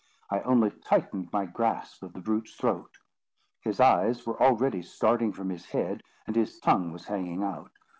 I 0.31 0.39
only 0.41 0.71
tightened 0.71 1.31
my 1.31 1.45
grasp 1.45 2.01
of 2.01 2.13
the 2.13 2.21
brute's 2.21 2.55
throat. 2.55 2.97
His 3.59 3.79
eyes 3.79 4.25
were 4.25 4.41
already 4.41 4.81
starting 4.81 5.31
from 5.31 5.51
his 5.51 5.67
head, 5.67 6.01
and 6.25 6.35
his 6.35 6.59
tongue 6.59 6.91
was 6.91 7.05
hanging 7.05 7.43
out. 7.43 7.69